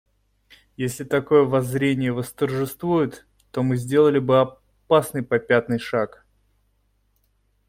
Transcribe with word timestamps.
Если 0.77 1.03
такое 1.03 1.43
воззрение 1.43 2.11
восторжествует, 2.11 3.27
то 3.51 3.61
мы 3.61 3.77
сделали 3.77 4.17
бы 4.17 4.39
опасный 4.41 5.21
попятный 5.21 5.77
шаг. 5.77 6.25